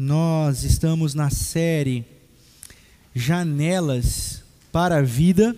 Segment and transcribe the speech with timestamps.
[0.00, 2.04] Nós estamos na série
[3.12, 5.56] Janelas para a Vida.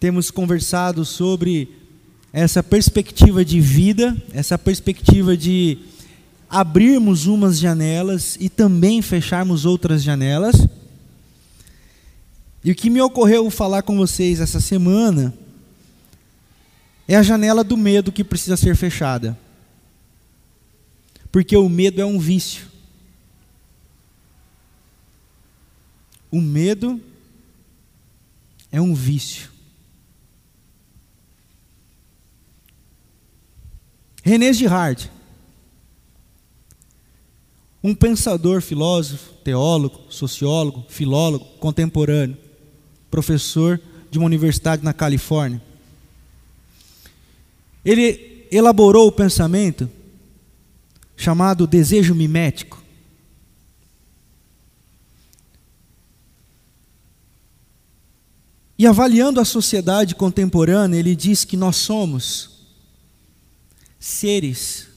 [0.00, 1.68] Temos conversado sobre
[2.32, 5.76] essa perspectiva de vida, essa perspectiva de
[6.48, 10.66] abrirmos umas janelas e também fecharmos outras janelas.
[12.64, 15.34] E o que me ocorreu falar com vocês essa semana
[17.06, 19.36] é a janela do medo que precisa ser fechada.
[21.30, 22.66] Porque o medo é um vício.
[26.30, 27.00] O medo
[28.70, 29.50] é um vício.
[34.22, 35.10] René Girard,
[37.82, 42.36] um pensador, filósofo, teólogo, sociólogo, filólogo contemporâneo,
[43.10, 45.62] professor de uma universidade na Califórnia.
[47.84, 49.90] Ele elaborou o pensamento
[51.20, 52.82] chamado desejo mimético.
[58.78, 62.64] E avaliando a sociedade contemporânea, ele diz que nós somos
[63.98, 64.88] seres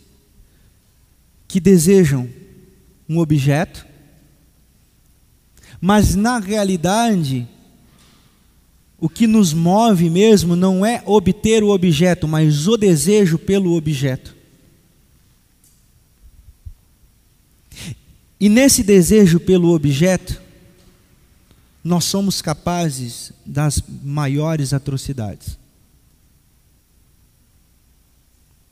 [1.45, 2.30] que desejam
[3.09, 3.86] um objeto,
[5.81, 7.45] mas na realidade,
[8.97, 14.42] o que nos move mesmo não é obter o objeto, mas o desejo pelo objeto.
[18.44, 20.41] E nesse desejo pelo objeto,
[21.81, 25.58] nós somos capazes das maiores atrocidades.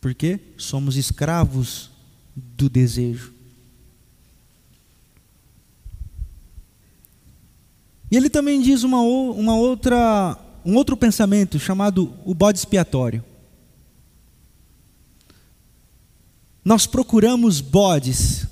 [0.01, 0.41] Por quê?
[0.57, 1.89] Somos escravos
[2.35, 3.31] do desejo.
[8.11, 13.23] E ele também diz uma, uma outra, um outro pensamento chamado o bode expiatório.
[16.61, 18.51] Nós procuramos bodes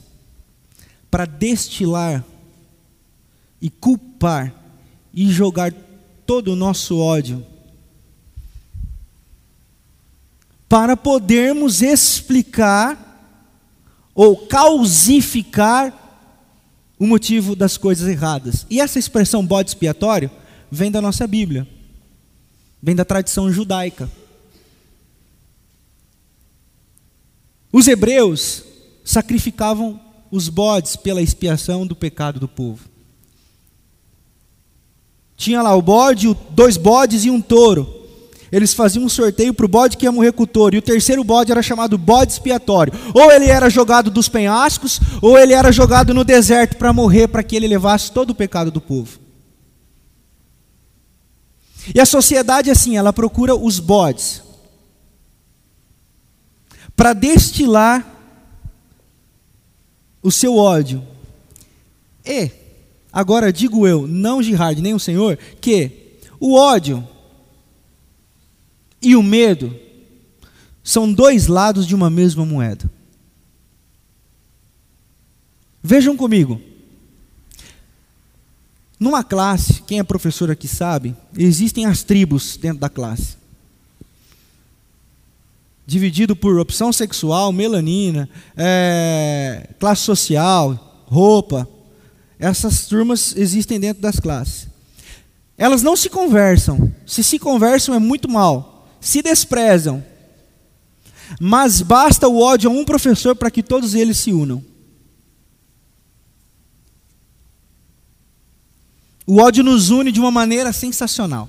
[1.10, 2.24] para destilar
[3.62, 4.54] e culpar
[5.14, 5.74] e jogar
[6.26, 7.46] todo o nosso ódio
[10.70, 13.08] para podermos explicar
[14.14, 15.92] ou causificar
[17.00, 18.68] o motivo das coisas erradas.
[18.70, 20.30] E essa expressão bode expiatório
[20.70, 21.68] vem da nossa Bíblia,
[22.82, 24.10] vem da tradição judaica.
[27.72, 28.64] Os hebreus
[29.04, 30.00] sacrificavam
[30.32, 32.88] os bodes pela expiação do pecado do povo.
[35.36, 38.00] Tinha lá o bode, dois bodes e um touro.
[38.52, 40.76] Eles faziam um sorteio para o bode que ia morrer com o touro.
[40.76, 42.94] E o terceiro bode era chamado bode expiatório.
[43.14, 47.44] Ou ele era jogado dos penhascos, ou ele era jogado no deserto para morrer, para
[47.44, 49.20] que ele levasse todo o pecado do povo.
[51.94, 54.44] E a sociedade, assim, ela procura os bodes
[56.96, 58.19] para destilar
[60.22, 61.06] o seu ódio.
[62.26, 62.52] E,
[63.12, 67.08] agora digo eu, não Girard, nem o Senhor, que o ódio
[69.02, 69.76] e o medo
[70.84, 72.90] são dois lados de uma mesma moeda.
[75.82, 76.62] Vejam comigo.
[79.00, 83.39] Numa classe, quem é professor aqui sabe, existem as tribos dentro da classe.
[85.90, 91.68] Dividido por opção sexual, melanina, é, classe social, roupa.
[92.38, 94.68] Essas turmas existem dentro das classes.
[95.58, 96.94] Elas não se conversam.
[97.06, 100.04] Se se conversam é muito mal se desprezam,
[101.40, 104.64] mas basta o ódio a um professor para que todos eles se unam.
[109.26, 111.48] O ódio nos une de uma maneira sensacional.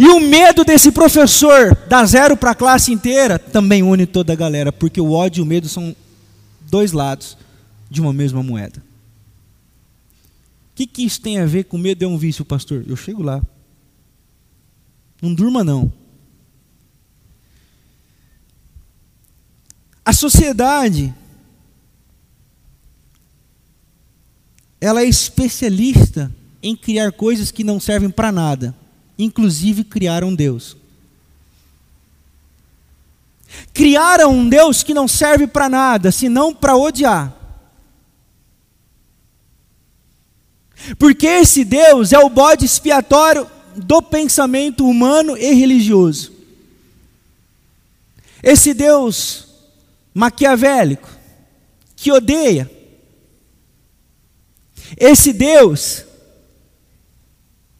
[0.00, 4.36] E o medo desse professor dar zero para a classe inteira também une toda a
[4.36, 5.94] galera, porque o ódio e o medo são
[6.70, 7.36] dois lados
[7.90, 8.82] de uma mesma moeda.
[10.72, 12.82] O que, que isso tem a ver com medo é um vício, pastor?
[12.88, 13.42] Eu chego lá.
[15.20, 15.92] Não durma não.
[20.02, 21.14] A sociedade
[24.80, 28.74] ela é especialista em criar coisas que não servem para nada,
[29.22, 30.76] inclusive criar um Deus.
[33.72, 37.36] Criaram um Deus que não serve para nada, senão para odiar.
[40.98, 46.32] Porque esse Deus é o bode expiatório do pensamento humano e religioso.
[48.42, 49.48] Esse Deus
[50.14, 51.08] maquiavélico,
[51.94, 52.70] que odeia,
[54.96, 56.04] esse Deus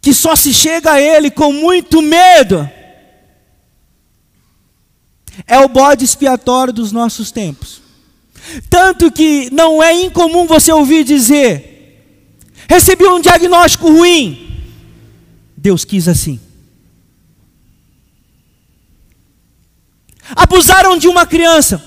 [0.00, 2.68] que só se chega a Ele com muito medo,
[5.46, 7.80] é o bode expiatório dos nossos tempos.
[8.68, 12.04] Tanto que não é incomum você ouvir dizer:
[12.68, 14.46] recebi um diagnóstico ruim.
[15.56, 16.40] Deus quis assim.
[20.34, 21.84] Abusaram de uma criança.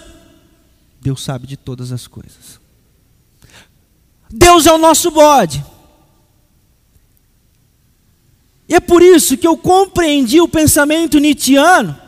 [1.01, 2.59] Deus sabe de todas as coisas.
[4.29, 5.63] Deus é o nosso bode.
[8.67, 11.99] E é por isso que eu compreendi o pensamento nietzschiano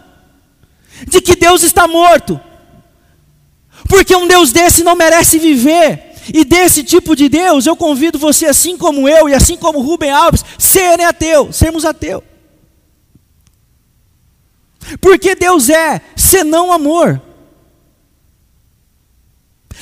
[1.07, 2.39] de que Deus está morto.
[3.89, 6.13] Porque um Deus desse não merece viver.
[6.33, 10.09] E desse tipo de Deus, eu convido você, assim como eu e assim como Rubem
[10.09, 12.23] Alves, serem ateu, sermos ateu.
[14.99, 17.21] Porque Deus é senão amor.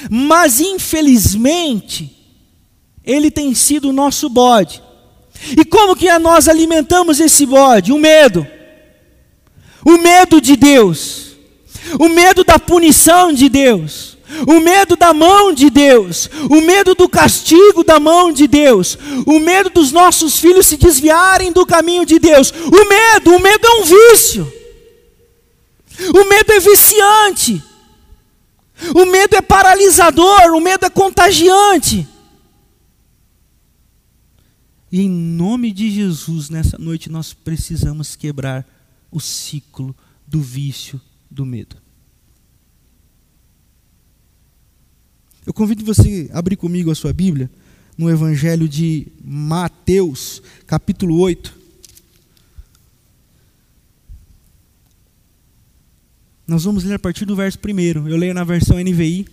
[0.10, 2.14] Mas infelizmente,
[3.06, 4.84] ele tem sido o nosso bode.
[5.52, 7.92] E como que nós alimentamos esse bode?
[7.92, 8.48] O medo.
[9.86, 11.36] O medo de Deus.
[12.00, 14.14] O medo da punição de Deus.
[14.48, 18.98] O medo da mão de Deus, o medo do castigo da mão de Deus,
[19.28, 22.52] o medo dos nossos filhos se desviarem do caminho de Deus.
[22.52, 24.52] O medo, o medo é um vício.
[26.16, 27.64] O medo é viciante.
[28.96, 32.08] O medo é paralisador, o medo é contagiante.
[34.94, 38.64] E em nome de Jesus, nessa noite nós precisamos quebrar
[39.10, 39.96] o ciclo
[40.28, 41.02] do vício
[41.32, 41.78] do medo.
[45.44, 47.50] Eu convido você a abrir comigo a sua Bíblia
[47.98, 51.58] no Evangelho de Mateus, capítulo 8.
[56.46, 58.08] Nós vamos ler a partir do verso 1.
[58.08, 59.26] Eu leio na versão NVI.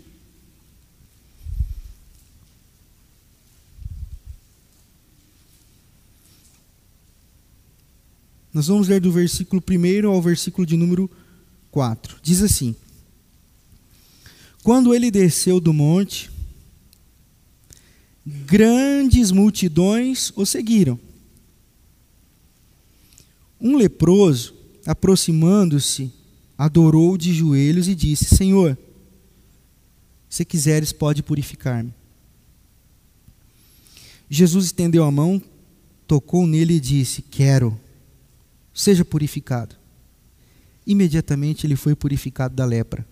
[8.52, 11.08] Nós vamos ler do versículo 1 ao versículo de número
[11.70, 12.19] 4.
[12.23, 12.75] Diz assim:
[14.62, 16.31] Quando ele desceu do monte,
[18.26, 20.99] grandes multidões o seguiram.
[23.61, 24.55] Um leproso,
[24.85, 26.12] aproximando-se,
[26.58, 28.76] adorou de joelhos e disse: Senhor,
[30.29, 31.94] se quiseres, pode purificar-me.
[34.29, 35.41] Jesus estendeu a mão,
[36.06, 37.79] tocou nele e disse: Quero
[38.75, 39.76] seja purificado.
[40.87, 43.06] Imediatamente ele foi purificado da lepra.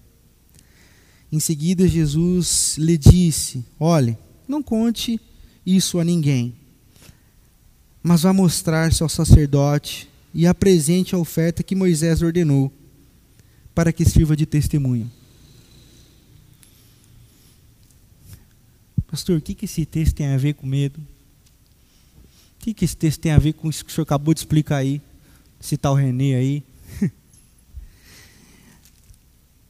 [1.31, 4.17] Em seguida, Jesus lhe disse: Olhe,
[4.47, 5.21] não conte
[5.65, 6.55] isso a ninguém,
[8.03, 12.73] mas vá mostrar-se ao sacerdote e apresente a oferta que Moisés ordenou,
[13.75, 15.11] para que sirva de testemunho.
[19.11, 21.01] Pastor, o que, esse texto tem a ver com medo?
[21.01, 24.77] O que esse texto tem a ver com isso que o senhor acabou de explicar
[24.77, 25.01] aí?
[25.61, 26.63] Citar o René aí.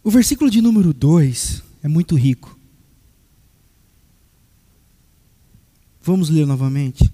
[0.02, 2.58] o versículo de número 2 é muito rico.
[6.02, 7.12] Vamos ler novamente.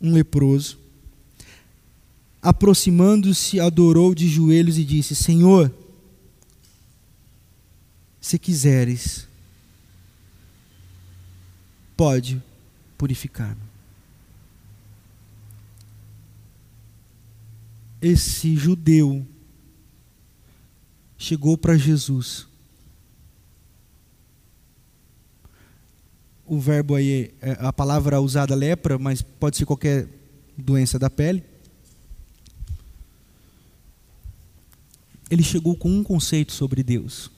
[0.00, 0.78] Um leproso,
[2.42, 5.74] aproximando-se, adorou de joelhos e disse: Senhor,
[8.20, 9.26] se quiseres,
[11.96, 12.40] pode
[12.96, 13.67] purificar-me.
[18.00, 19.26] Esse judeu
[21.16, 22.46] chegou para Jesus.
[26.46, 30.08] O verbo aí, é a palavra usada lepra, mas pode ser qualquer
[30.56, 31.44] doença da pele.
[35.30, 37.30] Ele chegou com um conceito sobre Deus.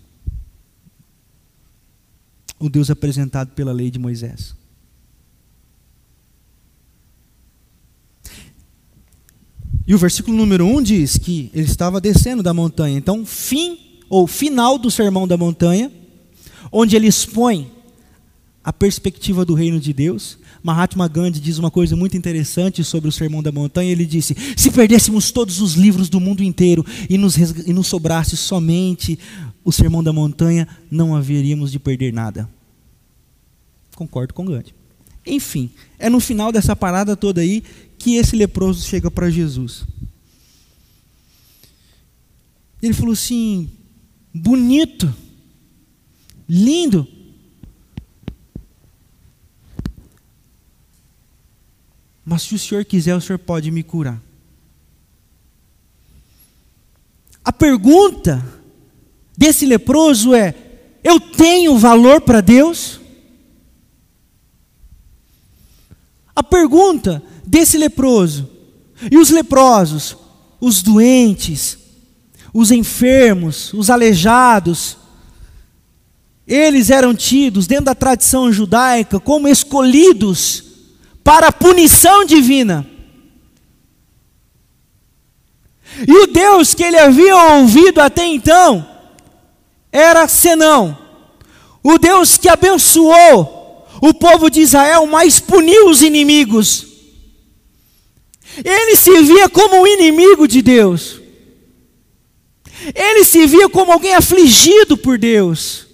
[2.59, 4.55] O Deus apresentado pela lei de Moisés.
[9.91, 12.97] E o versículo número 1 diz que ele estava descendo da montanha.
[12.97, 13.77] Então, fim
[14.09, 15.91] ou final do sermão da montanha,
[16.71, 17.73] onde ele expõe
[18.63, 20.39] a perspectiva do reino de Deus.
[20.63, 23.91] Mahatma Gandhi diz uma coisa muito interessante sobre o sermão da montanha.
[23.91, 28.37] Ele disse: Se perdêssemos todos os livros do mundo inteiro e nos, e nos sobrasse
[28.37, 29.19] somente
[29.65, 32.49] o sermão da montanha, não haveríamos de perder nada.
[33.97, 34.73] Concordo com Gandhi.
[35.27, 35.69] Enfim,
[35.99, 37.65] é no final dessa parada toda aí
[38.00, 39.85] que esse leproso chega para Jesus.
[42.83, 43.71] Ele falou assim:
[44.33, 45.14] bonito,
[46.49, 47.07] lindo.
[52.25, 54.21] Mas se o senhor quiser, o senhor pode me curar.
[57.45, 58.42] A pergunta
[59.37, 60.54] desse leproso é:
[61.04, 62.99] eu tenho valor para Deus?
[66.35, 68.49] A pergunta desse leproso.
[69.11, 70.16] E os leprosos,
[70.61, 71.76] os doentes,
[72.54, 74.97] os enfermos, os aleijados,
[76.47, 80.64] eles eram tidos, dentro da tradição judaica, como escolhidos
[81.25, 82.87] para a punição divina.
[86.07, 88.87] E o Deus que ele havia ouvido até então
[89.92, 90.97] era Senão,
[91.83, 96.90] o Deus que abençoou o povo de Israel, mas puniu os inimigos.
[98.59, 101.21] Ele se via como um inimigo de Deus.
[102.95, 105.87] Ele se via como alguém afligido por Deus.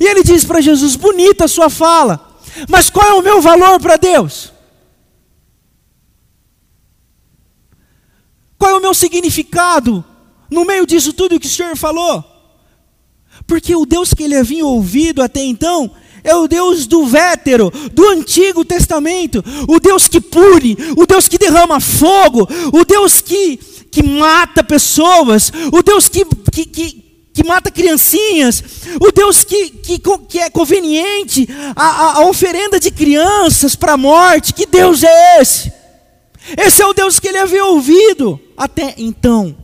[0.00, 3.80] E ele diz para Jesus: bonita a sua fala, mas qual é o meu valor
[3.80, 4.52] para Deus?
[8.58, 10.04] Qual é o meu significado
[10.50, 12.24] no meio disso tudo que o Senhor falou?
[13.46, 15.90] Porque o Deus que ele havia ouvido até então
[16.24, 21.36] é o Deus do vétero, do Antigo Testamento, o Deus que pune, o Deus que
[21.36, 23.58] derrama fogo, o Deus que,
[23.90, 27.04] que mata pessoas, o Deus que, que, que
[27.34, 28.62] que mata criancinhas,
[29.00, 34.54] o Deus que, que, que é conveniente, a, a, oferenda de crianças para a morte,
[34.54, 35.72] que Deus é esse?
[36.56, 39.56] Esse é o Deus que ele havia ouvido até então.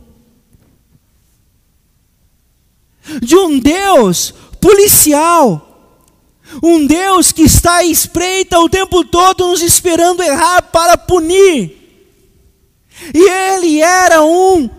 [3.21, 5.70] De um Deus policial,
[6.61, 11.77] um Deus que está à espreita o tempo todo nos esperando errar para punir.
[13.13, 14.69] E ele era um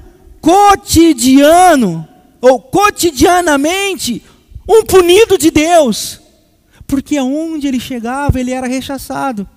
[0.40, 2.06] cotidiano
[2.40, 4.22] ou cotidianamente,
[4.68, 6.20] um punido de Deus,
[6.86, 9.48] porque aonde ele chegava, ele era rechaçado.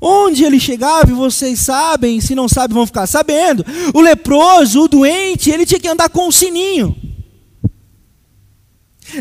[0.00, 3.64] Onde ele chegava, e vocês sabem, se não sabem, vão ficar sabendo.
[3.92, 6.96] O leproso, o doente, ele tinha que andar com um sininho.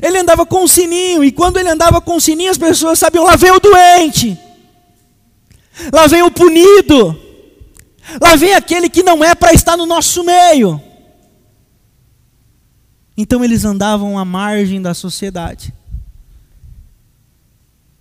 [0.02, 3.24] Ele andava com um sininho, e quando ele andava com um sininho, as pessoas sabiam:
[3.24, 4.38] lá vem o doente,
[5.92, 7.20] lá vem o punido,
[8.22, 10.82] lá vem aquele que não é para estar no nosso meio.
[13.18, 15.74] Então eles andavam à margem da sociedade.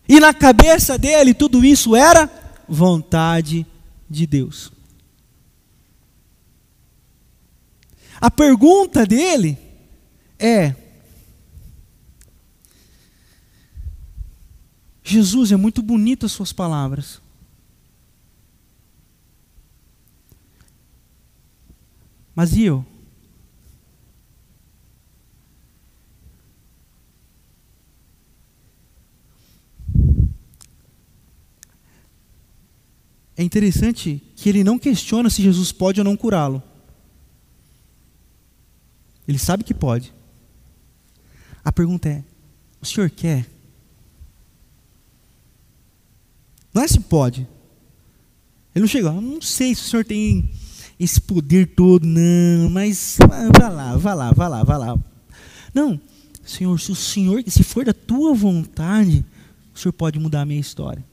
[0.09, 2.31] E na cabeça dele tudo isso era
[2.69, 3.67] vontade
[4.09, 4.73] de Deus.
[8.21, 9.59] A pergunta dele
[10.39, 10.75] é:
[15.09, 17.21] Jesus, é muito bonito as suas palavras.
[22.35, 22.85] Mas e eu?
[33.39, 36.61] é interessante que ele não questiona se Jesus pode ou não curá-lo.
[39.29, 40.13] Ele sabe que pode.
[41.65, 42.25] A pergunta é:
[42.81, 43.47] o senhor quer?
[46.79, 47.41] Não é se pode.
[48.73, 50.49] Ele não chega, não sei se o senhor tem
[50.97, 53.19] esse poder todo, não, mas
[53.59, 54.99] vá lá, vá lá, vá lá, vá lá.
[55.75, 56.01] Não,
[56.45, 59.27] Senhor, se o Senhor, se for da tua vontade,
[59.75, 61.05] o Senhor pode mudar a minha história.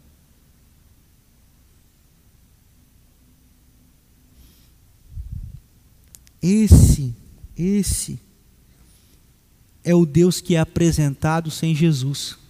[6.44, 7.12] Esse,
[7.58, 8.20] esse
[9.84, 12.45] é o Deus que é apresentado sem Jesus.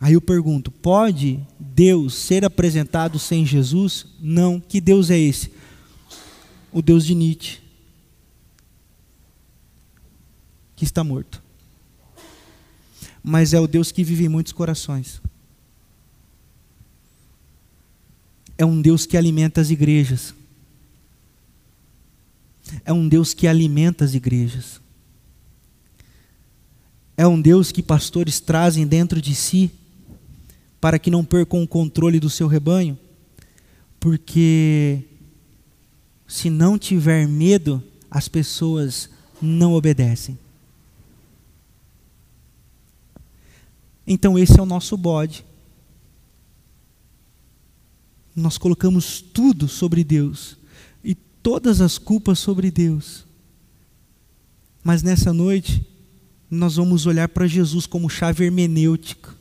[0.00, 4.06] Aí eu pergunto: pode Deus ser apresentado sem Jesus?
[4.20, 4.60] Não.
[4.60, 5.52] Que Deus é esse?
[6.72, 7.60] O Deus de Nietzsche,
[10.76, 11.42] que está morto.
[13.22, 15.20] Mas é o Deus que vive em muitos corações.
[18.56, 20.34] É um Deus que alimenta as igrejas
[22.84, 24.80] é um Deus que alimenta as igrejas.
[27.16, 29.70] É um Deus que pastores trazem dentro de si
[30.80, 32.98] para que não percam o controle do seu rebanho,
[33.98, 35.04] porque
[36.26, 40.38] se não tiver medo, as pessoas não obedecem.
[44.06, 45.44] Então, esse é o nosso bode.
[48.34, 50.58] Nós colocamos tudo sobre Deus
[51.48, 53.24] todas as culpas sobre Deus.
[54.84, 55.82] Mas nessa noite,
[56.50, 59.34] nós vamos olhar para Jesus como chave hermenêutica.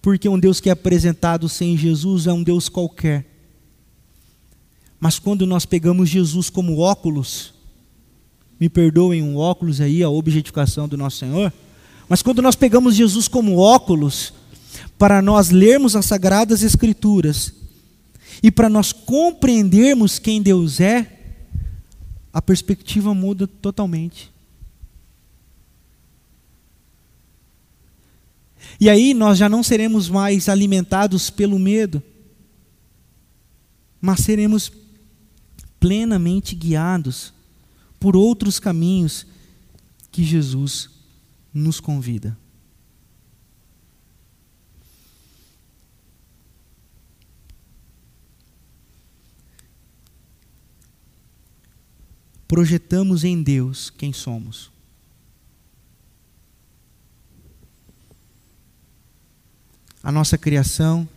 [0.00, 3.26] Porque um Deus que é apresentado sem Jesus é um Deus qualquer.
[5.00, 7.54] Mas quando nós pegamos Jesus como óculos,
[8.58, 11.52] me perdoem um óculos aí, a objetificação do nosso Senhor,
[12.08, 14.32] mas quando nós pegamos Jesus como óculos,
[14.98, 17.54] para nós lermos as Sagradas Escrituras
[18.42, 21.18] e para nós compreendermos quem Deus é,
[22.32, 24.30] a perspectiva muda totalmente.
[28.80, 32.02] E aí nós já não seremos mais alimentados pelo medo,
[34.00, 34.70] mas seremos
[35.80, 37.32] plenamente guiados
[37.98, 39.26] por outros caminhos
[40.12, 40.90] que Jesus
[41.52, 42.36] nos convida.
[52.46, 54.70] Projetamos em Deus quem somos.
[60.02, 61.08] A nossa criação,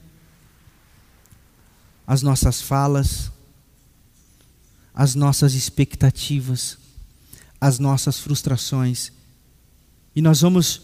[2.06, 3.32] as nossas falas,
[4.94, 6.78] as nossas expectativas,
[7.60, 9.12] as nossas frustrações.
[10.16, 10.82] E nós vamos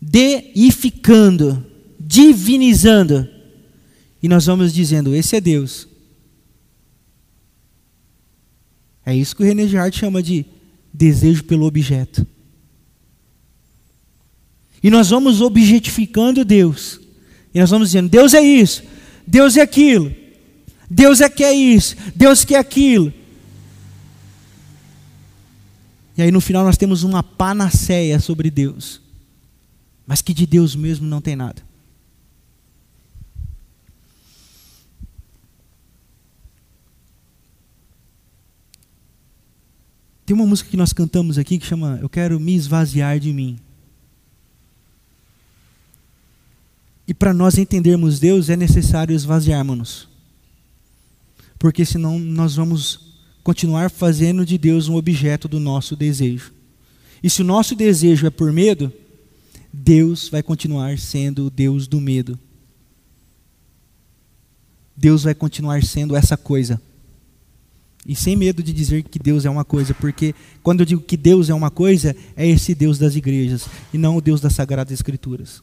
[0.00, 1.64] deificando,
[1.98, 3.28] divinizando.
[4.22, 5.88] E nós vamos dizendo: esse é Deus.
[9.04, 10.44] É isso que o René Girard chama de
[10.92, 12.26] desejo pelo objeto.
[14.82, 17.00] E nós vamos objetificando Deus.
[17.60, 18.82] Nós vamos dizendo: Deus é isso,
[19.26, 20.14] Deus é aquilo,
[20.90, 23.12] Deus é que é isso, Deus quer aquilo.
[26.16, 29.00] E aí no final nós temos uma panaceia sobre Deus,
[30.06, 31.62] mas que de Deus mesmo não tem nada.
[40.26, 43.58] Tem uma música que nós cantamos aqui que chama Eu Quero Me Esvaziar de Mim.
[47.08, 50.06] E para nós entendermos Deus é necessário esvaziarmos-nos.
[51.58, 53.00] Porque senão nós vamos
[53.42, 56.52] continuar fazendo de Deus um objeto do nosso desejo.
[57.22, 58.92] E se o nosso desejo é por medo,
[59.72, 62.38] Deus vai continuar sendo o Deus do medo.
[64.94, 66.78] Deus vai continuar sendo essa coisa.
[68.06, 71.16] E sem medo de dizer que Deus é uma coisa, porque quando eu digo que
[71.16, 74.92] Deus é uma coisa, é esse Deus das igrejas, e não o Deus das Sagradas
[74.92, 75.62] Escrituras.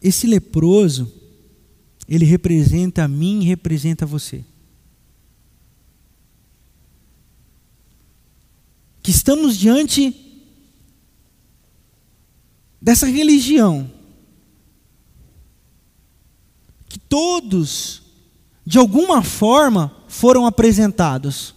[0.00, 1.12] Esse leproso,
[2.08, 4.44] ele representa a mim e representa você.
[9.02, 10.14] Que estamos diante
[12.80, 13.90] dessa religião
[16.88, 18.02] que todos,
[18.64, 21.54] de alguma forma, foram apresentados.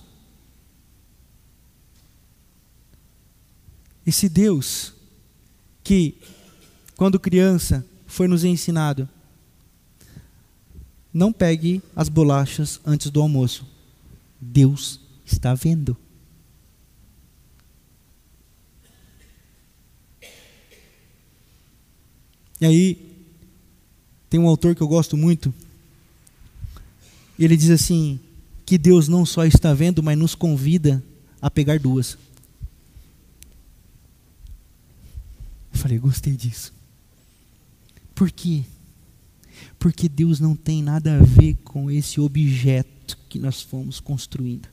[4.06, 4.93] Esse Deus
[5.84, 6.17] que,
[6.97, 9.08] quando criança, foi nos ensinado:
[11.13, 13.65] não pegue as bolachas antes do almoço.
[14.39, 15.95] Deus está vendo.
[22.60, 23.12] E aí,
[24.30, 25.54] tem um autor que eu gosto muito,
[27.39, 28.19] ele diz assim:
[28.65, 31.02] que Deus não só está vendo, mas nos convida
[31.41, 32.17] a pegar duas.
[35.74, 36.81] Eu falei, gostei disso.
[38.21, 38.62] Por quê?
[39.79, 44.69] Porque Deus não tem nada a ver com esse objeto que nós fomos construindo.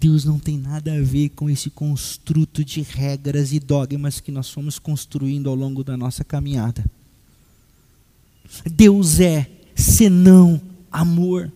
[0.00, 4.48] Deus não tem nada a ver com esse construto de regras e dogmas que nós
[4.48, 6.82] fomos construindo ao longo da nossa caminhada.
[8.64, 9.46] Deus é
[9.76, 10.58] senão
[10.90, 11.52] amor.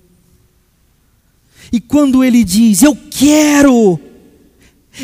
[1.72, 3.98] E quando ele diz, Eu quero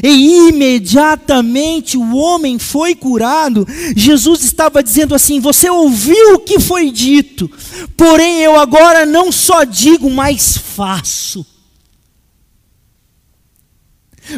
[0.02, 3.66] e imediatamente o homem foi curado.
[3.96, 7.50] Jesus estava dizendo assim: Você ouviu o que foi dito,
[7.96, 11.44] porém eu agora não só digo, mas faço.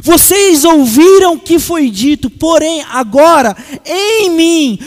[0.03, 4.79] Vocês ouviram o que foi dito, porém agora em mim,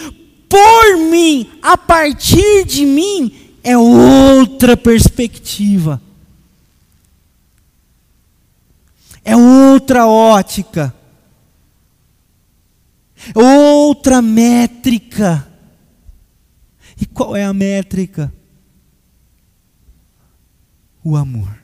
[0.49, 3.31] por mim, a partir de mim,
[3.63, 6.01] é outra perspectiva.
[9.25, 10.95] É outra ótica,
[13.33, 15.51] outra métrica.
[17.01, 18.31] E qual é a métrica?
[21.03, 21.59] O amor.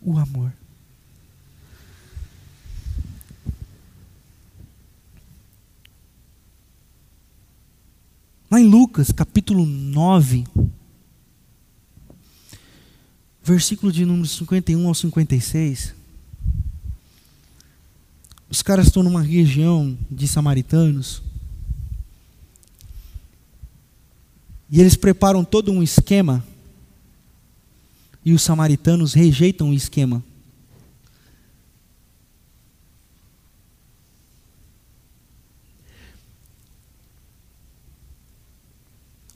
[0.00, 0.52] O amor.
[8.50, 10.44] Lá em Lucas, capítulo 9,
[13.44, 15.94] versículo de número 51 ao 56.
[18.48, 21.22] Os caras estão numa região de samaritanos.
[24.70, 26.44] E eles preparam todo um esquema.
[28.24, 30.22] E os samaritanos rejeitam o esquema.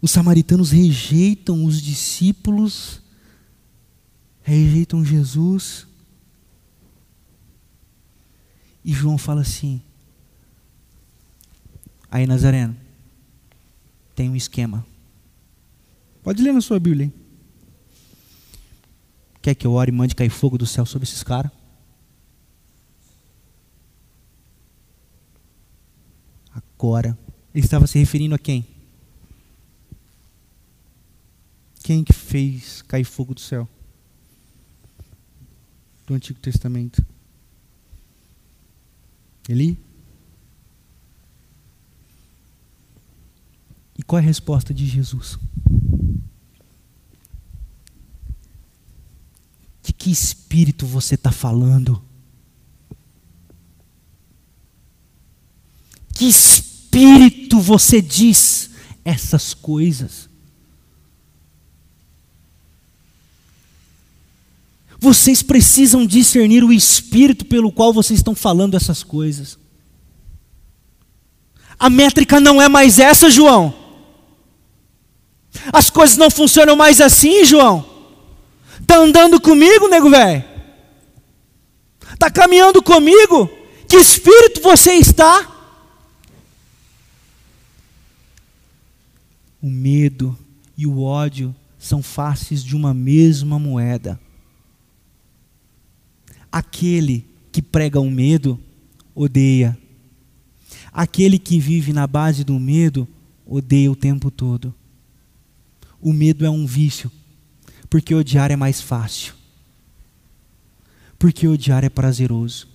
[0.01, 3.01] Os samaritanos rejeitam os discípulos
[4.47, 5.89] rejeitam Jesus.
[8.85, 9.83] E João fala assim:
[12.09, 12.77] Aí, Nazareno,
[14.15, 14.87] tem um esquema.
[16.23, 17.07] Pode ler na sua Bíblia.
[17.07, 17.13] Hein?
[19.43, 21.51] Quer que eu ore e mande cair fogo do céu sobre esses caras?
[26.55, 27.19] Agora,
[27.53, 28.67] ele estava se referindo a quem?
[31.83, 33.69] Quem que fez cair fogo do céu?
[36.07, 37.05] Do Antigo Testamento.
[39.49, 39.79] Eli?
[43.99, 45.39] E qual é a resposta de Jesus?
[49.83, 52.03] De que espírito você está falando?
[56.15, 58.71] Que espírito você diz
[59.05, 60.29] essas coisas?
[64.99, 69.59] Vocês precisam discernir o espírito pelo qual vocês estão falando essas coisas.
[71.79, 73.75] A métrica não é mais essa, João.
[75.73, 77.85] As coisas não funcionam mais assim, João.
[78.87, 80.45] Tá andando comigo, nego velho?
[82.19, 83.51] Tá caminhando comigo?
[83.89, 85.53] Que espírito você está?
[89.61, 90.37] O medo
[90.77, 94.21] e o ódio são faces de uma mesma moeda.
[96.57, 98.59] Aquele que prega o medo
[99.15, 99.77] odeia.
[100.91, 103.07] Aquele que vive na base do medo
[103.45, 104.75] odeia o tempo todo.
[106.01, 107.13] O medo é um vício,
[107.91, 109.35] porque odiar é mais fácil.
[111.19, 112.67] Porque odiar é prazeroso.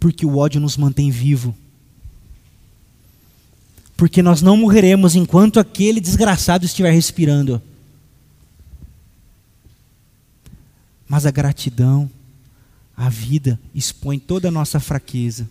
[0.00, 1.54] Porque o ódio nos mantém vivo.
[3.98, 7.60] Porque nós não morreremos enquanto aquele desgraçado estiver respirando.
[11.12, 12.10] Mas a gratidão,
[12.96, 15.46] a vida, expõe toda a nossa fraqueza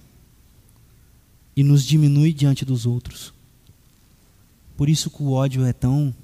[1.56, 3.32] e nos diminui diante dos outros.
[4.76, 6.16] Por isso que o ódio é tão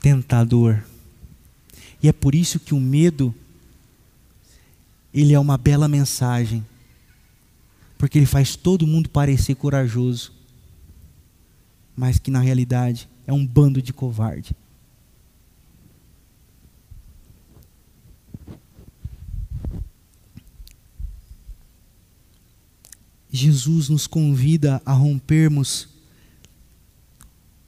[0.00, 0.82] tentador.
[2.02, 3.32] E é por isso que o medo
[5.14, 6.66] ele é uma bela mensagem.
[7.96, 10.32] Porque ele faz todo mundo parecer corajoso,
[11.94, 14.52] mas que na realidade é um bando de covarde.
[23.30, 25.88] Jesus nos convida a rompermos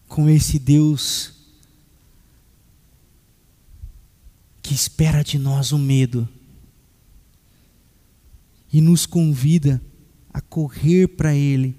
[0.07, 1.33] com esse Deus
[4.63, 6.29] que espera de nós o medo
[8.73, 9.81] e nos convida
[10.33, 11.79] a correr para Ele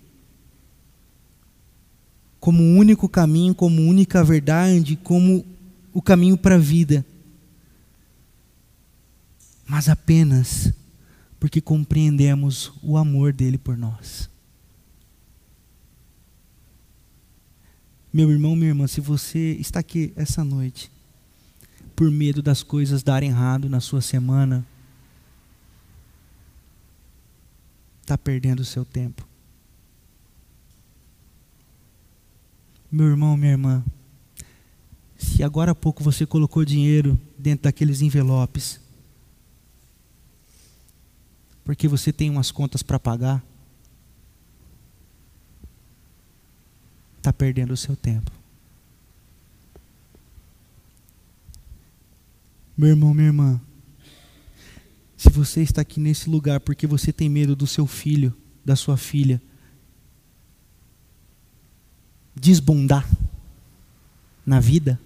[2.39, 5.45] como o único caminho, como única verdade, como
[5.93, 7.05] o caminho para a vida,
[9.67, 10.73] mas apenas
[11.39, 14.29] porque compreendemos o amor dele por nós.
[18.11, 20.91] Meu irmão, minha irmã, se você está aqui essa noite,
[21.95, 24.65] por medo das coisas darem errado na sua semana,
[28.01, 29.27] está perdendo o seu tempo.
[32.91, 33.85] Meu irmão, minha irmã,
[35.15, 38.81] se agora há pouco você colocou dinheiro dentro daqueles envelopes,
[41.69, 43.45] porque você tem umas contas para pagar,
[47.17, 48.31] está perdendo o seu tempo.
[52.75, 53.61] Meu irmão, minha irmã,
[55.15, 58.97] se você está aqui nesse lugar porque você tem medo do seu filho, da sua
[58.97, 59.39] filha,
[62.35, 63.07] desbundar
[64.43, 64.99] na vida,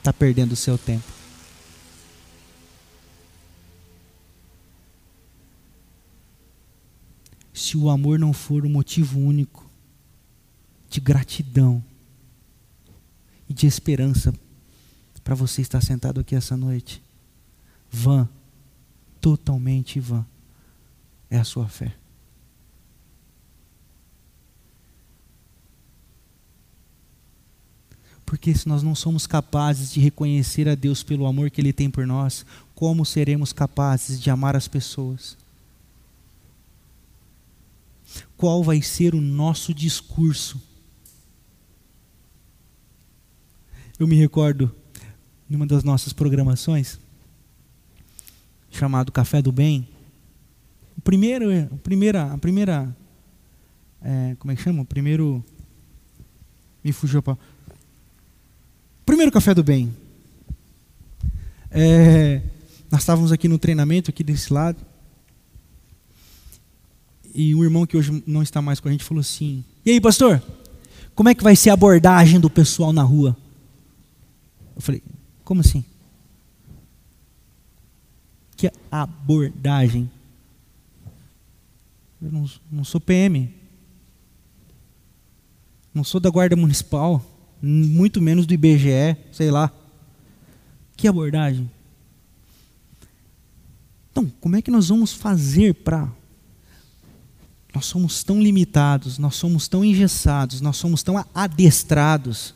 [0.00, 1.19] está perdendo o seu tempo.
[7.60, 9.68] Se o amor não for o motivo único
[10.88, 11.84] de gratidão
[13.46, 14.32] e de esperança
[15.22, 17.02] para você estar sentado aqui essa noite,
[17.90, 18.26] vã,
[19.20, 20.24] totalmente vã,
[21.28, 21.94] é a sua fé.
[28.24, 31.90] Porque se nós não somos capazes de reconhecer a Deus pelo amor que Ele tem
[31.90, 35.36] por nós, como seremos capazes de amar as pessoas?
[38.40, 40.58] Qual vai ser o nosso discurso.
[43.98, 44.74] Eu me recordo,
[45.46, 46.98] numa das nossas programações,
[48.70, 49.86] chamado Café do Bem,
[50.96, 52.96] o primeiro, a primeira, a primeira,
[54.00, 54.80] é, como é que chama?
[54.80, 55.44] O primeiro,
[56.82, 57.36] me fugiu para,
[59.04, 59.94] primeiro Café do Bem.
[61.70, 62.40] É,
[62.90, 64.89] nós estávamos aqui no treinamento aqui desse lado
[67.34, 70.00] E um irmão que hoje não está mais com a gente falou assim: E aí,
[70.00, 70.42] pastor?
[71.14, 73.36] Como é que vai ser a abordagem do pessoal na rua?
[74.74, 75.02] Eu falei:
[75.44, 75.84] Como assim?
[78.56, 80.10] Que abordagem?
[82.20, 83.54] Eu não, não sou PM.
[85.94, 87.24] Não sou da Guarda Municipal.
[87.62, 89.72] Muito menos do IBGE, sei lá.
[90.96, 91.70] Que abordagem?
[94.10, 96.10] Então, como é que nós vamos fazer para.
[97.74, 102.54] Nós somos tão limitados, nós somos tão engessados, nós somos tão adestrados,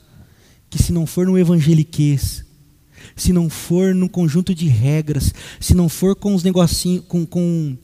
[0.69, 2.45] que se não for no evangeliquez,
[3.15, 7.77] se não for no conjunto de regras, se não for com os negocinhos, com, com,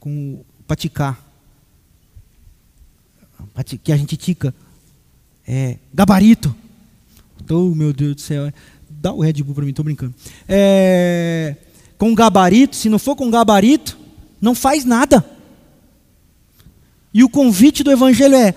[0.00, 1.22] com o paticar,
[3.82, 4.54] que a gente tica,
[5.46, 6.54] é, gabarito.
[7.50, 8.52] Oh, meu Deus do céu.
[8.88, 10.14] Dá o Red Bull para mim, estou brincando.
[10.48, 11.56] É,
[11.98, 13.98] com gabarito, se não for com gabarito,
[14.40, 15.28] não faz nada.
[17.12, 18.54] E o convite do Evangelho é: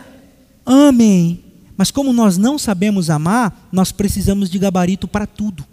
[0.66, 1.44] amem.
[1.76, 5.66] Mas como nós não sabemos amar, nós precisamos de gabarito para tudo.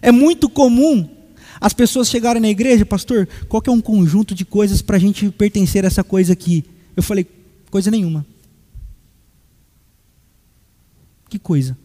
[0.00, 1.06] É muito comum
[1.60, 5.00] as pessoas chegarem na igreja, pastor, qual que é um conjunto de coisas para a
[5.00, 6.64] gente pertencer a essa coisa aqui?
[6.96, 7.26] Eu falei,
[7.70, 8.24] coisa nenhuma.
[11.28, 11.76] Que coisa?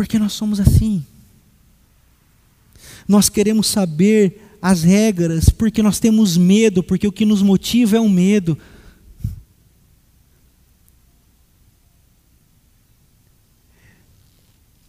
[0.00, 1.04] Porque nós somos assim.
[3.06, 8.00] Nós queremos saber as regras, porque nós temos medo, porque o que nos motiva é
[8.00, 8.56] o medo.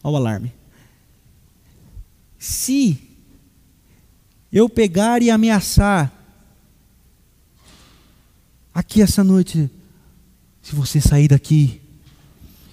[0.02, 0.54] Olha o alarme.
[2.40, 2.98] Se
[4.50, 6.10] eu pegar e ameaçar
[8.74, 9.70] aqui essa noite,
[10.62, 11.82] se você sair daqui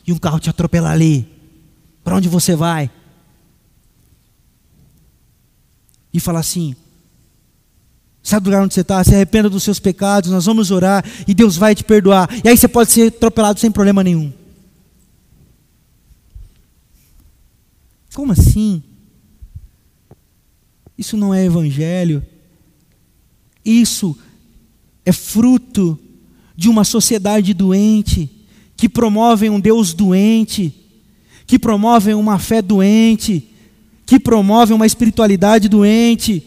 [0.06, 1.37] e um carro te atropelar ali,
[2.08, 2.90] para onde você vai?
[6.10, 6.74] E falar assim:
[8.22, 9.04] Sabe do lugar onde você está?
[9.04, 12.26] Se arrependa dos seus pecados, nós vamos orar e Deus vai te perdoar.
[12.42, 14.32] E aí você pode ser atropelado sem problema nenhum.
[18.14, 18.82] Como assim?
[20.96, 22.24] Isso não é evangelho.
[23.62, 24.16] Isso
[25.04, 25.98] é fruto
[26.56, 28.30] de uma sociedade doente,
[28.78, 30.77] que promove um Deus doente,
[31.48, 33.50] que promove uma fé doente,
[34.06, 36.44] que promove uma espiritualidade doente.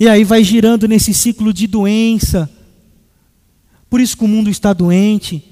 [0.00, 2.50] E aí vai girando nesse ciclo de doença.
[3.90, 5.44] Por isso que o mundo está doente.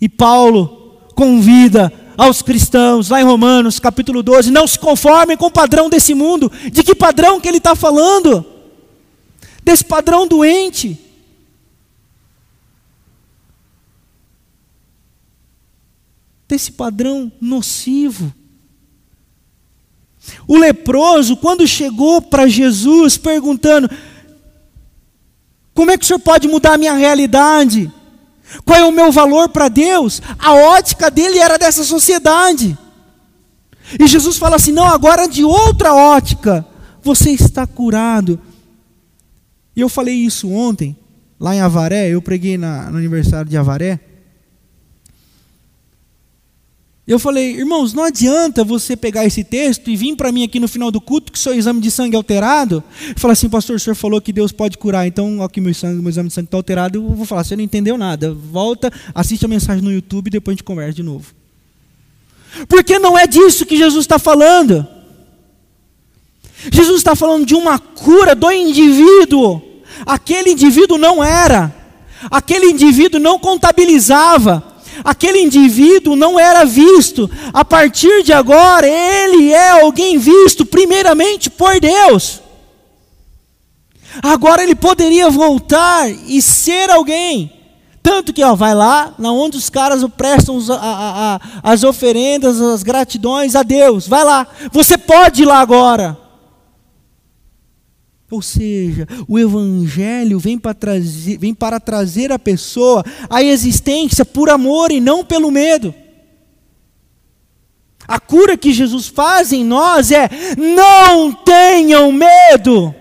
[0.00, 5.50] E Paulo convida aos cristãos, lá em Romanos capítulo 12, não se conformem com o
[5.50, 6.50] padrão desse mundo.
[6.72, 8.46] De que padrão que ele está falando?
[9.62, 10.98] desse padrão doente.
[16.48, 18.32] Desse padrão nocivo.
[20.46, 23.90] O leproso, quando chegou para Jesus perguntando:
[25.74, 27.90] Como é que o senhor pode mudar a minha realidade?
[28.64, 30.20] Qual é o meu valor para Deus?
[30.38, 32.76] A ótica dele era dessa sociedade.
[33.98, 36.64] E Jesus fala assim: Não, agora de outra ótica,
[37.02, 38.40] você está curado.
[39.74, 40.96] E eu falei isso ontem,
[41.40, 43.98] lá em Avaré, eu preguei na, no aniversário de Avaré.
[47.04, 50.68] Eu falei, irmãos, não adianta você pegar esse texto e vir para mim aqui no
[50.68, 52.82] final do culto que seu exame de sangue é alterado.
[53.16, 56.00] E falar assim, pastor, o senhor falou que Deus pode curar, então aqui meu, sangue,
[56.00, 56.98] meu exame de sangue está alterado.
[56.98, 58.32] Eu vou falar, você não entendeu nada.
[58.32, 61.34] Volta, assiste a mensagem no YouTube e depois a gente conversa de novo.
[62.68, 64.86] Porque não é disso que Jesus está falando.
[66.70, 69.60] Jesus está falando de uma cura do indivíduo.
[70.06, 71.74] Aquele indivíduo não era,
[72.30, 74.71] aquele indivíduo não contabilizava,
[75.04, 77.30] aquele indivíduo não era visto.
[77.52, 82.40] A partir de agora, ele é alguém visto, primeiramente por Deus.
[84.22, 87.52] Agora ele poderia voltar e ser alguém.
[88.02, 92.60] Tanto que ó, vai lá, na onde os caras prestam a, a, a, as oferendas,
[92.60, 94.08] as gratidões a Deus.
[94.08, 94.46] Vai lá.
[94.72, 96.21] Você pode ir lá agora.
[98.32, 104.48] Ou seja, o Evangelho vem para, trazer, vem para trazer a pessoa à existência por
[104.48, 105.94] amor e não pelo medo.
[108.08, 112.94] A cura que Jesus faz em nós é: não tenham medo.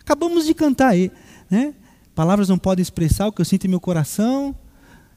[0.00, 1.12] Acabamos de cantar aí,
[1.48, 1.72] né?
[2.16, 4.56] Palavras não podem expressar o que eu sinto em meu coração.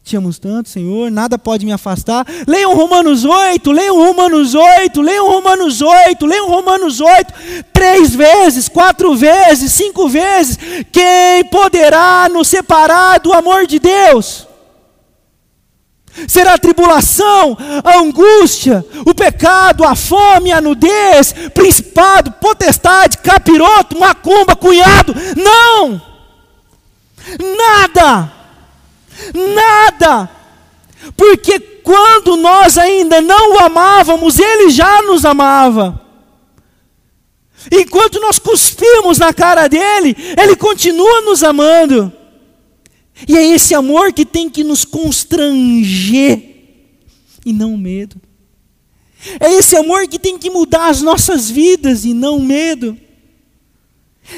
[0.03, 2.25] Te amo tanto, Senhor, nada pode me afastar.
[2.47, 7.33] Leiam Romanos 8, leiam Romanos 8, leiam Romanos 8, leiam Romanos 8,
[7.71, 10.57] três vezes, quatro vezes, cinco vezes.
[10.91, 14.47] Quem poderá nos separar do amor de Deus?
[16.27, 24.55] será a tribulação, a angústia, o pecado, a fome, a nudez, principado, potestade, capiroto, macumba,
[24.55, 25.13] cunhado.
[25.37, 26.01] Não!
[27.57, 28.38] Nada!
[29.33, 30.29] Nada!
[31.15, 35.99] Porque quando nós ainda não o amávamos, ele já nos amava.
[37.71, 42.11] Enquanto nós cuspimos na cara dele, ele continua nos amando.
[43.27, 46.41] E é esse amor que tem que nos constranger
[47.45, 48.21] e não medo.
[49.39, 52.97] É esse amor que tem que mudar as nossas vidas e não medo.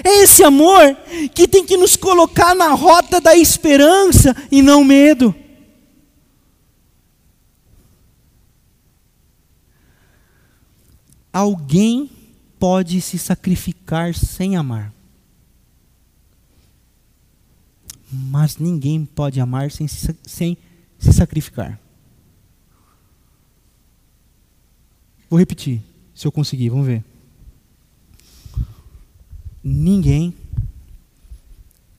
[0.04, 0.96] É esse amor
[1.34, 5.36] que tem que nos colocar na rota da esperança e não medo.
[11.34, 12.10] Alguém
[12.60, 14.94] pode se sacrificar sem amar.
[18.12, 20.58] Mas ninguém pode amar sem se, sem
[21.00, 21.80] se sacrificar.
[25.30, 25.82] Vou repetir,
[26.14, 27.11] se eu conseguir, vamos ver.
[29.64, 30.36] Ninguém.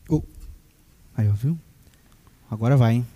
[0.08, 0.22] Oh.
[1.16, 1.58] Aí, viu?
[2.50, 3.06] Agora vai, hein?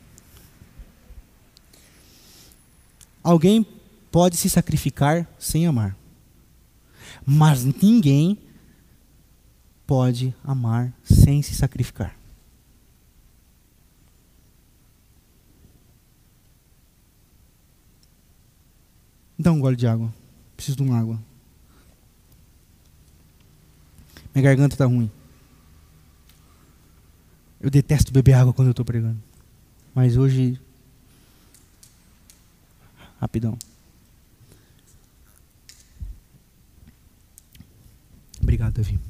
[3.22, 3.66] Alguém
[4.10, 5.96] pode se sacrificar sem amar.
[7.24, 8.38] Mas ninguém
[9.86, 12.16] pode amar sem se sacrificar.
[19.38, 20.12] Dá um gole de água.
[20.56, 21.20] Preciso de uma água.
[24.36, 25.10] Minha garganta está ruim.
[27.58, 29.18] Eu detesto beber água quando eu estou pregando.
[29.94, 30.60] Mas hoje.
[33.18, 33.56] Rapidão.
[38.42, 39.00] Obrigado, Davi.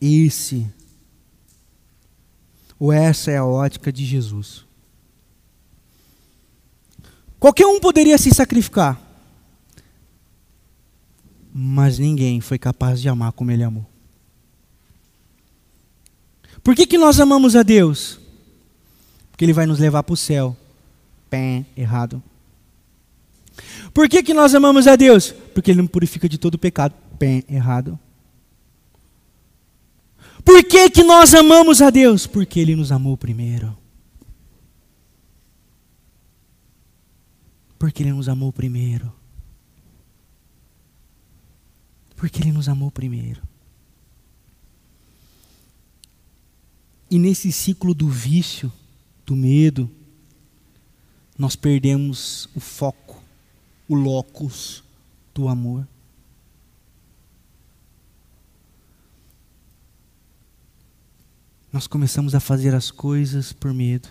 [0.00, 0.66] Esse.
[2.80, 4.64] Ou essa é a ótica de Jesus.
[7.38, 9.09] Qualquer um poderia se sacrificar.
[11.52, 13.86] Mas ninguém foi capaz de amar como ele amou.
[16.62, 18.20] Por que, que nós amamos a Deus?
[19.30, 20.56] Porque Ele vai nos levar para o céu.
[21.30, 22.22] Pé, errado.
[23.94, 25.32] Por que, que nós amamos a Deus?
[25.54, 26.94] Porque Ele nos purifica de todo pecado.
[27.18, 27.98] Pé, errado.
[30.44, 32.26] Por que, que nós amamos a Deus?
[32.26, 33.76] Porque Ele nos amou primeiro.
[37.78, 39.19] Porque Ele nos amou primeiro.
[42.20, 43.42] Porque Ele nos amou primeiro.
[47.10, 48.70] E nesse ciclo do vício,
[49.24, 49.90] do medo,
[51.38, 53.24] nós perdemos o foco,
[53.88, 54.84] o locus
[55.32, 55.88] do amor.
[61.72, 64.10] Nós começamos a fazer as coisas por medo.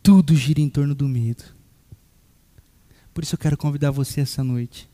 [0.00, 1.59] Tudo gira em torno do medo.
[3.12, 4.88] Por isso eu quero convidar você essa noite.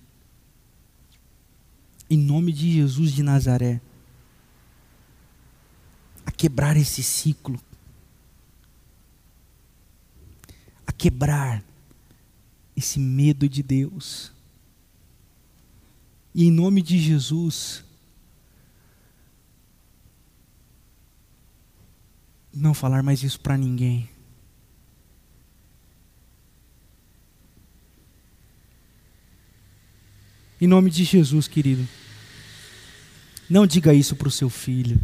[2.09, 3.81] Em nome de Jesus de Nazaré.
[6.25, 7.61] A quebrar esse ciclo.
[10.87, 11.63] A quebrar
[12.77, 14.33] esse medo de Deus.
[16.35, 17.83] E em nome de Jesus,
[22.53, 24.09] não falar mais isso para ninguém.
[30.67, 31.89] Em nome de Jesus, querido.
[33.49, 35.01] Não diga isso para o seu filho.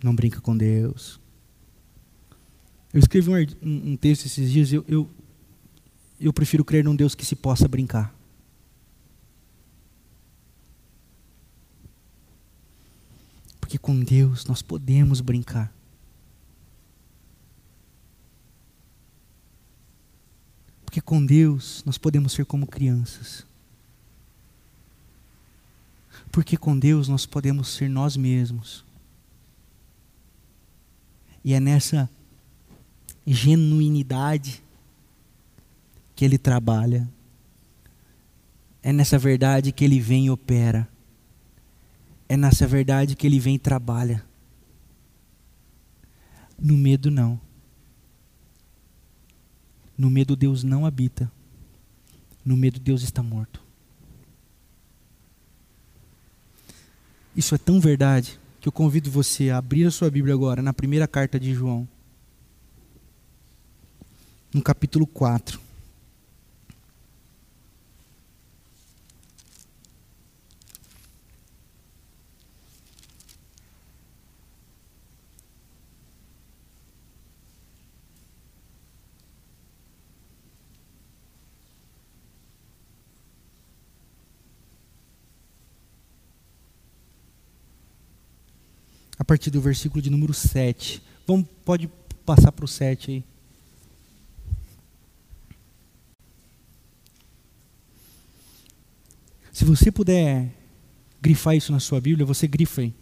[0.00, 1.18] Não brinca com Deus.
[2.94, 3.28] Eu escrevi
[3.60, 4.72] um, um texto esses dias.
[4.72, 5.10] Eu, eu,
[6.20, 8.14] eu prefiro crer num Deus que se possa brincar.
[13.60, 15.74] Porque com Deus nós podemos brincar.
[20.92, 23.46] Porque com Deus nós podemos ser como crianças.
[26.30, 28.84] Porque com Deus nós podemos ser nós mesmos.
[31.42, 32.10] E é nessa
[33.26, 34.62] genuinidade
[36.14, 37.08] que Ele trabalha.
[38.82, 40.86] É nessa verdade que Ele vem e opera.
[42.28, 44.22] É nessa verdade que Ele vem e trabalha.
[46.58, 47.40] No medo, não.
[50.02, 51.30] No medo, Deus não habita.
[52.44, 53.62] No medo, Deus está morto.
[57.36, 60.72] Isso é tão verdade que eu convido você a abrir a sua Bíblia agora na
[60.72, 61.86] primeira carta de João,
[64.52, 65.60] no capítulo 4.
[89.32, 91.02] Partir do versículo de número 7.
[91.26, 91.88] Vamos, pode
[92.22, 93.24] passar para o 7 aí.
[99.50, 100.54] Se você puder
[101.18, 102.92] grifar isso na sua Bíblia, você grifa aí.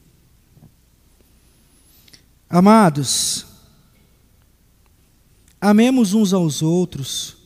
[2.49, 3.47] Amados,
[5.61, 7.39] amemos uns aos outros,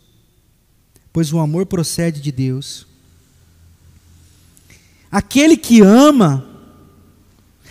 [1.10, 2.86] pois o amor procede de Deus.
[5.10, 6.53] Aquele que ama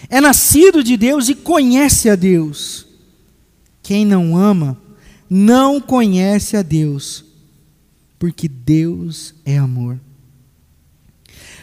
[0.10, 2.86] é nascido de Deus e conhece a Deus.
[3.82, 4.78] Quem não ama
[5.30, 7.26] não conhece a Deus,
[8.20, 10.00] porque Deus é amor.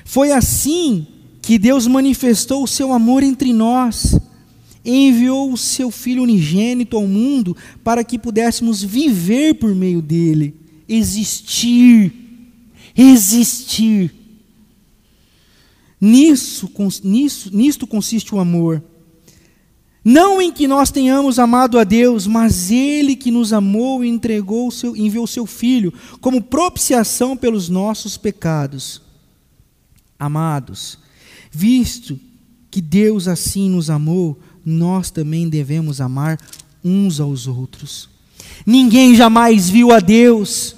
[0.04, 1.06] Foi assim
[1.40, 4.18] que Deus manifestou o seu amor entre nós,
[4.84, 10.54] enviou o seu Filho unigênito ao mundo para que pudéssemos viver por meio dele,
[10.88, 12.12] existir,
[12.96, 14.19] existir.
[16.00, 16.70] Nisso,
[17.04, 18.82] nisso, nisto consiste o amor.
[20.02, 24.70] Não em que nós tenhamos amado a Deus, mas Ele que nos amou e entregou
[24.70, 29.02] seu, enviou seu Filho como propiciação pelos nossos pecados.
[30.18, 30.98] Amados,
[31.50, 32.18] visto
[32.70, 36.38] que Deus assim nos amou, nós também devemos amar
[36.82, 38.08] uns aos outros.
[38.64, 40.76] Ninguém jamais viu a Deus.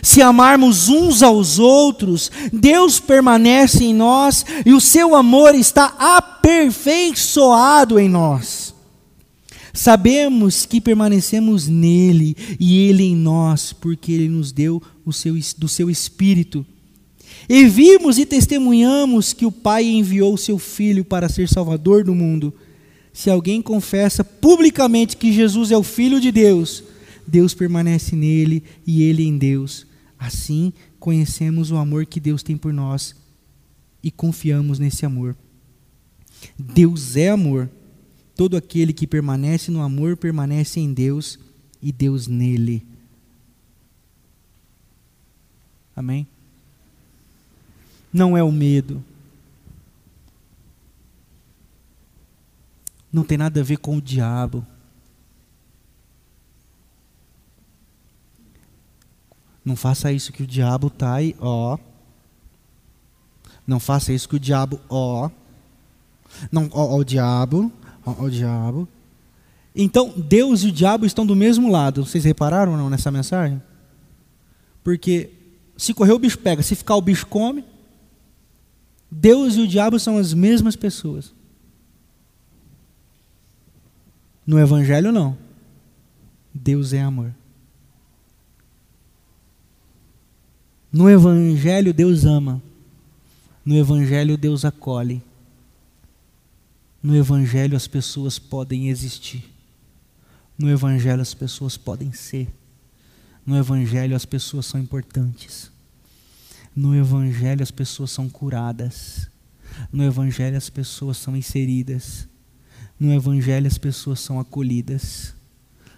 [0.00, 7.98] Se amarmos uns aos outros, Deus permanece em nós e o seu amor está aperfeiçoado
[7.98, 8.72] em nós.
[9.74, 15.66] Sabemos que permanecemos nele e ele em nós, porque ele nos deu o seu, do
[15.66, 16.64] seu espírito.
[17.48, 22.14] E vimos e testemunhamos que o Pai enviou o seu Filho para ser Salvador do
[22.14, 22.52] mundo.
[23.12, 26.84] Se alguém confessa publicamente que Jesus é o Filho de Deus,
[27.26, 29.86] Deus permanece nele e ele em Deus.
[30.18, 33.14] Assim conhecemos o amor que Deus tem por nós
[34.02, 35.36] e confiamos nesse amor.
[36.58, 37.70] Deus é amor.
[38.34, 41.38] Todo aquele que permanece no amor permanece em Deus
[41.80, 42.84] e Deus nele.
[45.94, 46.26] Amém?
[48.12, 49.02] Não é o medo.
[53.12, 54.66] Não tem nada a ver com o diabo.
[59.64, 61.78] Não faça isso que o diabo está aí, ó.
[63.66, 65.30] Não faça isso que o diabo, ó.
[66.50, 67.70] Não, ó, ó o diabo,
[68.04, 68.88] ó, ó, o diabo.
[69.74, 72.04] Então, Deus e o diabo estão do mesmo lado.
[72.04, 73.62] Vocês repararam ou não nessa mensagem?
[74.82, 75.30] Porque
[75.76, 77.64] se correr o bicho pega, se ficar o bicho come.
[79.10, 81.32] Deus e o diabo são as mesmas pessoas.
[84.46, 85.36] No evangelho não.
[86.52, 87.32] Deus é amor.
[90.92, 92.62] No Evangelho, Deus ama.
[93.64, 95.22] No Evangelho, Deus acolhe.
[97.02, 99.42] No Evangelho, as pessoas podem existir.
[100.58, 102.46] No Evangelho, as pessoas podem ser.
[103.46, 105.72] No Evangelho, as pessoas são importantes.
[106.76, 109.30] No Evangelho, as pessoas são curadas.
[109.90, 112.28] No Evangelho, as pessoas são inseridas.
[113.00, 115.34] No Evangelho, as pessoas são acolhidas.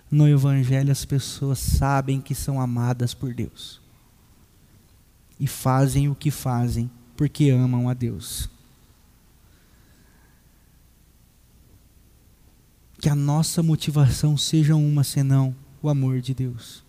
[0.09, 3.83] No Evangelho, as pessoas sabem que são amadas por Deus
[5.45, 8.49] e fazem o que fazem porque amam a Deus.
[12.99, 16.83] Que a nossa motivação seja uma senão o amor de Deus.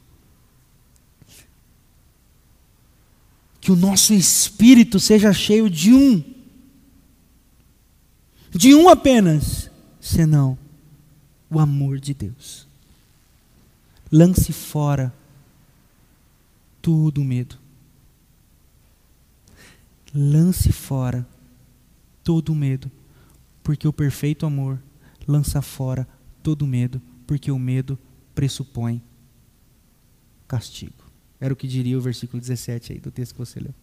[3.59, 6.23] Que o nosso espírito seja cheio de um,
[8.51, 10.57] de um apenas, senão
[11.49, 12.65] o amor de Deus.
[14.09, 15.13] Lance fora
[16.81, 17.64] todo o medo
[20.15, 21.27] lance fora
[22.23, 22.89] todo o medo,
[23.61, 24.81] porque o perfeito amor
[25.27, 26.07] lança fora
[26.41, 27.99] todo o medo, porque o medo
[28.33, 29.01] pressupõe
[30.47, 31.03] castigo.
[31.39, 33.73] Era o que diria o versículo 17 aí do texto que você leu.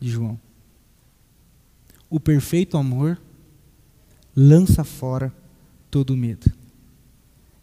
[0.00, 0.38] De João.
[2.10, 3.20] O perfeito amor
[4.34, 5.32] lança fora
[5.90, 6.52] todo o medo.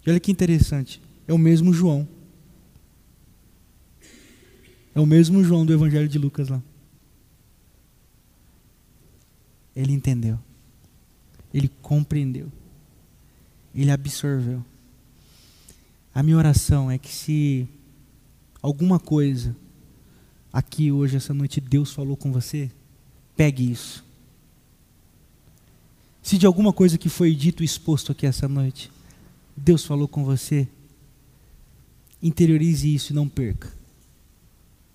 [0.06, 2.08] E olha que interessante, é o mesmo João.
[4.96, 6.62] É o mesmo João do Evangelho de Lucas lá.
[9.76, 10.40] Ele entendeu.
[11.54, 12.52] Ele compreendeu.
[13.74, 14.64] Ele absorveu.
[16.14, 17.68] A minha oração é que se
[18.62, 19.56] alguma coisa
[20.52, 22.70] aqui hoje, essa noite, Deus falou com você,
[23.36, 24.04] pegue isso.
[26.22, 28.92] Se de alguma coisa que foi dito e exposto aqui essa noite,
[29.56, 30.68] Deus falou com você,
[32.22, 33.72] interiorize isso e não perca.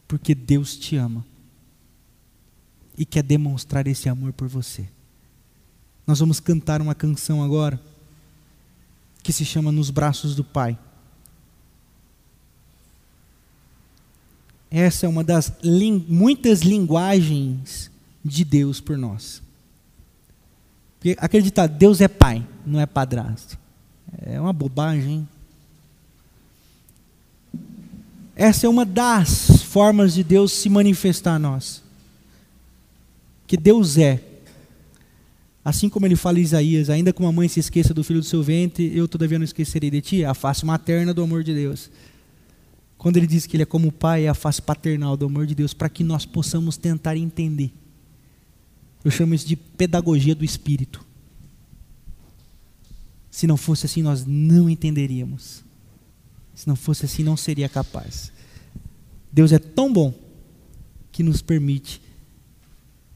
[0.07, 1.25] Porque Deus te ama
[2.97, 4.89] e quer demonstrar esse amor por você.
[6.07, 7.81] Nós vamos cantar uma canção agora
[9.23, 10.79] que se chama Nos Braços do Pai.
[14.71, 17.91] Essa é uma das ling muitas linguagens
[18.25, 19.41] de Deus por nós.
[20.99, 23.59] Porque acreditar, Deus é pai, não é padrasto.
[24.21, 25.29] É uma bobagem.
[28.35, 31.84] Essa é uma das formas de Deus se manifestar a nós.
[33.47, 34.23] Que Deus é.
[35.65, 38.27] Assim como ele fala em Isaías, ainda que uma mãe se esqueça do filho do
[38.27, 41.91] seu ventre, eu todavia não esquecerei de ti, a face materna do amor de Deus.
[42.99, 45.47] Quando ele diz que ele é como o pai, é a face paternal do amor
[45.47, 47.73] de Deus, para que nós possamos tentar entender.
[49.03, 51.05] Eu chamo isso de pedagogia do espírito.
[53.31, 55.65] Se não fosse assim, nós não entenderíamos.
[56.55, 58.33] Se não fosse assim, não seria capaz.
[59.33, 60.15] Deus é tão bom
[61.11, 62.01] que nos permite